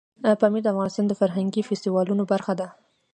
پامیر 0.39 0.61
د 0.63 0.67
افغانستان 0.73 1.05
د 1.07 1.13
فرهنګي 1.19 1.61
فستیوالونو 1.69 2.23
برخه 2.31 2.53
ده. 2.59 2.67